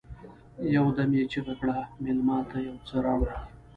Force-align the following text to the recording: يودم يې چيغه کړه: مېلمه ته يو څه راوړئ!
يودم 0.75 1.09
يې 1.17 1.23
چيغه 1.31 1.53
کړه: 1.59 1.77
مېلمه 2.03 2.37
ته 2.49 2.57
يو 2.67 2.75
څه 2.87 2.95
راوړئ! 3.05 3.37